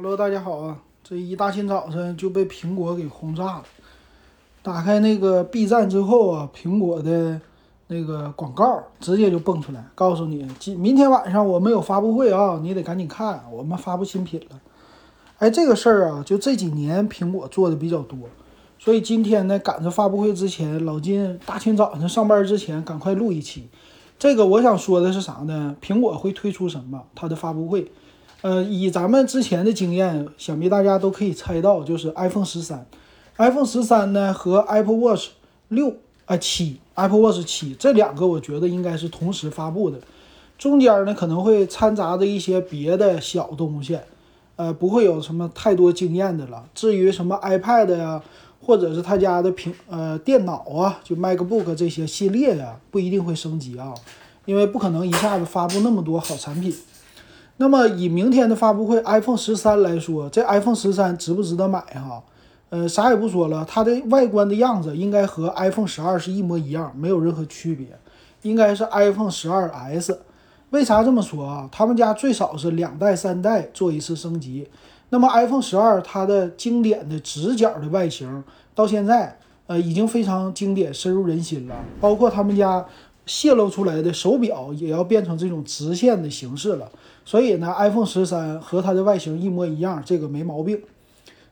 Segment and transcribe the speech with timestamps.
[0.00, 0.78] Hello，大家好啊！
[1.02, 3.64] 这一大清早上就被苹果给轰炸了。
[4.62, 7.40] 打开那个 B 站之后啊，苹果的
[7.88, 14.60] 那个广告直接就蹦出来，告诉你今明天晚上我们有发布会啊，你得赶紧看，我们发布新品了。
[15.40, 18.20] 哎，这个事儿啊，就这几年苹果做的比较多，
[18.78, 23.68] 所以今天呢，赶着发布会之前，老金大清早上上班之前赶快录一期。
[24.16, 25.74] 这个我想说的是啥呢？
[25.82, 27.02] 苹果会推出什么？
[27.16, 27.90] 它的发布会。
[28.40, 32.86] 呃，以咱们之前的经验，想必大家都可以猜到，就是 iPhone 十三
[33.36, 35.30] ，iPhone 十三呢和 Apple Watch
[35.66, 39.98] 六啊七，Apple Watch 七这两个，我觉得应该是同时发布的，
[40.56, 43.98] 中间呢可能会掺杂着一些别的小东西，
[44.54, 46.64] 呃，不会有什么太多惊艳的了。
[46.72, 48.22] 至于什么 iPad 呀，
[48.64, 53.92] 或者是他家的平呃电脑啊，就 MacBook 这些系列呀，不一定会升级啊，
[54.44, 56.72] 因为不可能一下子发布那么多好产品。
[57.60, 62.22] 那么以明天的发布会 iPhone 十三来说，这 iPhone 十三值不值得买哈？
[62.70, 67.88] 呃，啥也不说了，它的外观的样子应该和 iPhone 十二是一模一样，没有任何区别，
[68.42, 70.20] 应该是 iPhone 十二 S。
[70.70, 71.68] 为啥这么说啊？
[71.72, 74.68] 他们家最少是两代、三代做一次升级。
[75.10, 82.86] 那么 iPhone 十二它的经典的直角的外形，到现在呃已经非常经典、深入人心了，包括他们家。
[83.28, 86.90] 泄露出来的手表也要变成这种直线的形式了，
[87.24, 90.80] 所以呢，iPhone 十三和它的外形一模一样，这个没毛病。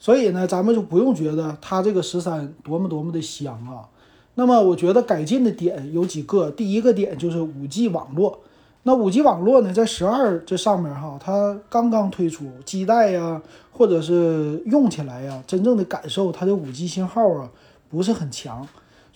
[0.01, 3.89] 所以呢，咱们就不用觉得它这个十三多么多么的香啊。
[4.35, 8.41] 那么，我觉得改进的点有几个，第一个点就是五 G 网络。
[8.83, 13.41] 那五 G 网络呢，在十二这上面哈，它刚刚推出，基带呀，
[13.73, 17.51] 或者是用起来呀，真正的感受它的五 G 信号啊，
[17.91, 18.67] 不是很强。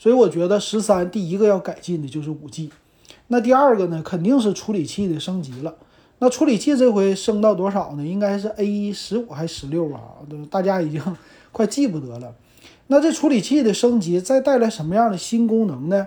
[0.00, 2.70] 所以我觉得十三第一个要改进的就是五 G，
[3.26, 5.74] 那第二个呢，肯定是处理器的升级了。
[6.20, 8.02] 那处理器这回升到多少呢？
[8.02, 10.00] 应该是 A 十五还是十六啊？
[10.50, 11.02] 大家已经
[11.52, 12.34] 快记不得了。
[12.86, 16.06] 那这处理器的升级再带来什么样的新功能呢？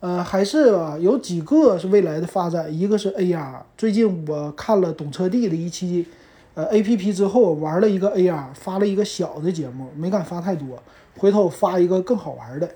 [0.00, 2.72] 呃，还是啊，有几个是未来的发展。
[2.72, 6.06] 一个是 AR，最近我看了懂车帝的一期
[6.54, 10.82] 呃 APP 之后，玩了一个 AR，发了一个小的节目，没敢发太多，
[11.18, 12.70] 回头发一个更好玩的。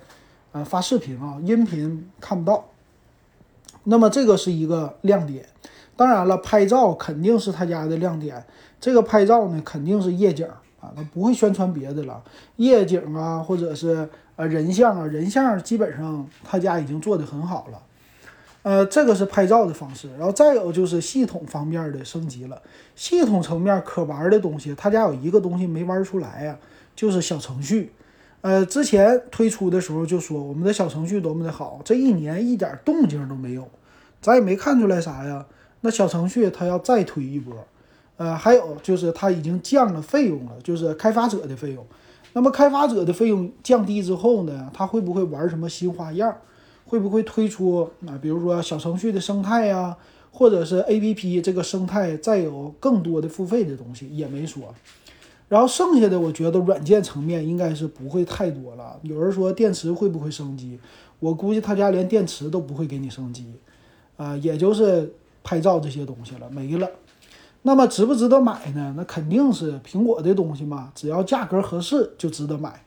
[0.65, 2.65] 发视频啊，音频看不到。
[3.85, 5.47] 那么这个是一个亮点。
[5.97, 8.45] 当然了，拍照肯定是他家的亮点。
[8.81, 10.47] 这个拍照呢，肯定是夜景
[10.81, 12.23] 啊，他不会宣传别的了。
[12.57, 17.83] 夜景啊，或者是呃人像啊，人像基本上他家已经做得很好了。
[18.63, 20.09] 呃，这个是拍照的方式。
[20.17, 22.63] 然后再有就是系统方面的升级了。
[22.95, 26.57] 系统层面可玩的东西，他家有一个东西没玩出来呀，
[26.95, 27.93] 就是小程序。
[28.41, 33.69] 呃，之前推出的时候就说我们的小程序多么的好，这一年一点动静都没有，
[34.21, 35.45] 咱也没看出来啥呀。
[35.81, 37.55] 那小程序它要再推一波，
[38.17, 41.85] 呃，还有就是它已经降了费用了，就是开发者的费用。
[42.33, 46.37] 那么开发者的费用降低之后呢，它会不会玩什么新花样？
[46.85, 48.19] 会不会推出啊？
[48.23, 49.97] 比如说小程序的生态呀，
[50.31, 54.75] 或者是 APP 这个生态再有更多的付费的东西，也没说。
[55.49, 58.99] 然后剩下的，我觉得软件层面应该是不会太多了。
[59.03, 60.79] 有人说电池会不会升级？
[61.21, 63.47] 我估计他家连电池都不会给你升级，
[64.17, 66.89] 啊，也就是拍照这些东西了，没了。
[67.63, 68.95] 那么值不值得买呢？
[68.97, 72.85] 那肯定是苹果的东西嘛，只要价格合适就值得买。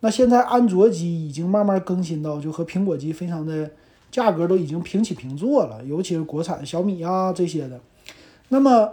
[0.00, 3.70] 那现在安卓机已经慢慢更新到就和苹果机非常的
[4.10, 7.80] 价格都已经平起平坐了，尤其是国产小米啊这些的。
[8.50, 8.92] 那么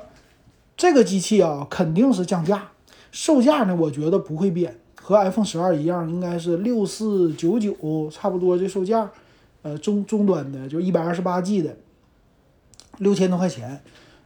[0.78, 2.70] 这个机器啊，肯定是降价。
[3.12, 9.10] 售价呢，我觉得不会变，和 iPhone 十二一样，应该是六四九九，差不多这售价。
[9.62, 11.76] 呃，中中端的就一百二十八 G 的，
[13.00, 13.82] 六千多块钱。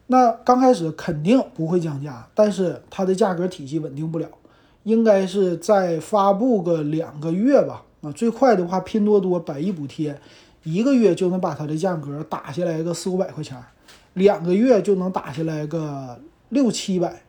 [0.05, 4.27] 那刚开始肯定不会降价，但是它的价格体系稳定不了，
[4.83, 7.83] 应该是在发布个两个月吧。
[8.01, 10.19] 啊，最快的话，拼多多百亿补贴，
[10.63, 13.57] 一个月就能把它的价格打下来个四五百块钱，
[14.13, 16.19] 两个月就能打下来个
[16.50, 17.23] 六七百。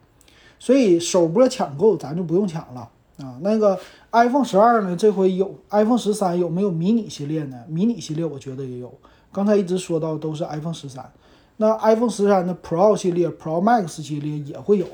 [0.58, 3.38] 所以首波抢购咱就不用抢了啊。
[3.40, 3.78] 那个
[4.12, 7.62] iPhone 十二呢，这回有 iPhone 十三有没有迷你系列呢？
[7.68, 8.92] 迷你系列我觉得也有。
[9.32, 11.04] 刚才一直说到都是 iPhone 十三，
[11.56, 14.86] 那 iPhone 十三的 Pro 系列、Pro Max 系列也会有。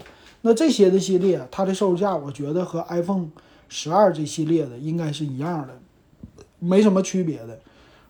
[0.42, 3.28] 那这些的系列，它的售价我觉得和 iPhone
[3.68, 5.74] 十二这系列的应该是一样的，
[6.58, 7.58] 没什么区别的。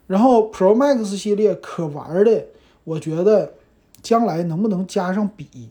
[0.07, 2.45] 然后 Pro Max 系列可玩的，
[2.85, 3.53] 我觉得
[4.01, 5.71] 将来能不能加上笔？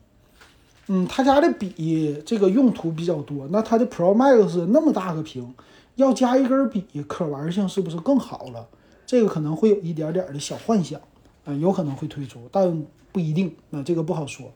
[0.92, 5.54] 嗯，他家的笔这个用途比较多，那它的 Pro Max 那么大个屏，
[5.94, 8.66] 要加一根笔，可玩性是不是更好了？
[9.06, 11.00] 这个可能会有一点点的小幻想，
[11.44, 14.50] 嗯，有可能会推出，但不一定，那这个不好说，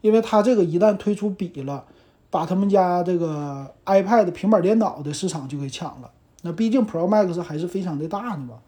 [0.00, 1.84] 因为它这个一旦推出笔了，
[2.30, 6.08] 把他们家这个 iPad 平板电脑的市场就给抢了。
[6.42, 8.60] 那毕竟 Pro Max 还是非常的大的嘛，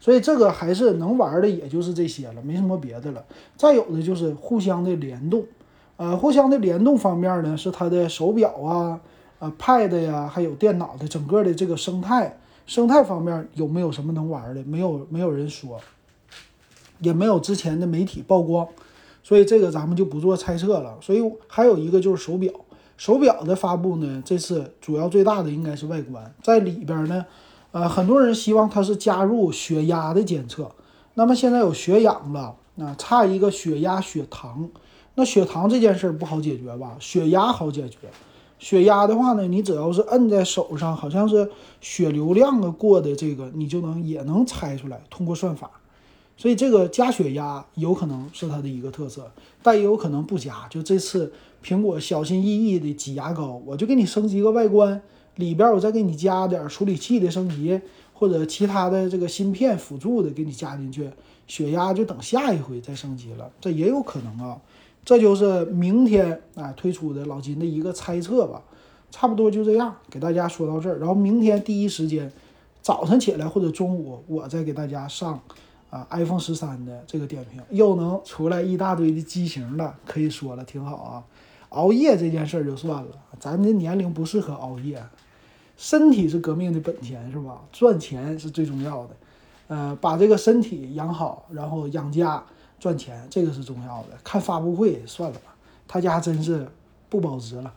[0.00, 3.24] 所以这个还是能玩的，也就是这些了，没什么别的了。
[3.56, 5.44] 再有的就是互相的联动，
[5.96, 9.00] 呃，互相的联动方面呢，是它的手表啊、
[9.38, 14.62] 呃 Pad 呀，还有电脑的整个的这个生态生态方面有没有什么能玩的？
[14.64, 15.80] 没有，没有人说，
[16.98, 18.68] 也没有之前的媒体曝光，
[19.22, 20.98] 所以这个咱们就不做猜测了。
[21.00, 22.52] 所以还有一个就是手表。
[22.98, 27.26] 手表的发布呢，这次主要最大的应该是外观，在里边呢，
[27.70, 30.70] 呃，很多人希望它是加入血压的检测。
[31.12, 34.68] 那么现在有血氧了，那差一个血压、血糖。
[35.16, 36.96] 那血糖这件事儿不好解决吧？
[37.00, 37.98] 血压好解决。
[38.58, 45.70] 血压的话呢，你只要是摁在手上，好像是血流量啊过的这个，你就能也能猜出来，通过算法。
[46.38, 49.30] 所以这个加血压有可能是它的一个特色，
[49.62, 50.66] 但也有可能不加。
[50.68, 51.32] 就这次
[51.64, 55.00] 苹果小心翼翼的挤牙膏，我就给你升级个外观，
[55.36, 57.80] 里边我再给你加点处理器的升级，
[58.12, 61.10] 或者其他的这个芯片辅助的给你加进去，
[61.46, 64.58] 血压就等下一回再升级了，这也有可能啊。
[65.06, 68.62] 这就是明天啊推出的老金的一个猜测吧，
[69.10, 70.98] 差不多就这样，给大家说到这儿。
[70.98, 72.30] 然后明天第一时间
[72.82, 75.40] 早晨起来或者中午，我再给大家上。
[75.88, 81.24] 啊，iPhone 十三的这个点评又能出来一大堆的机型了，可以说了挺好啊。
[81.68, 85.00] 熬夜这件事儿就算了，咱这年龄不适合熬夜，
[85.76, 87.62] 身体是革命的本钱是吧？
[87.72, 89.16] 赚钱是最重要的，
[89.68, 92.42] 呃，把这个身体养好，然后养家
[92.78, 94.08] 赚钱，这个是重要的。
[94.22, 95.54] 看发布会算了吧，
[95.88, 96.68] 他家真是
[97.08, 97.72] 不保值了。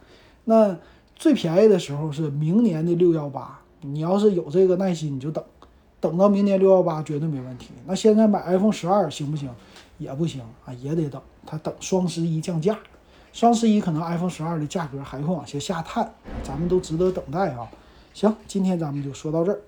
[0.46, 0.78] 那
[1.16, 5.44] 最便宜的时候是明年的六幺八，你要是有这个耐心，你就等。
[6.02, 7.72] 等到明年六幺八绝对没问题。
[7.86, 9.50] 那现在买 iPhone 十二行不行？
[9.98, 11.22] 也不行啊，也得等。
[11.46, 12.80] 它等双十一降价，
[13.34, 16.10] 双十一可能 iPhone 十二的价格还会往下下探，
[16.42, 17.70] 咱们都值得等待啊。
[18.14, 19.60] 行，今天咱们就说到这儿。